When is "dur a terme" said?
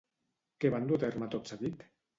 0.93-1.31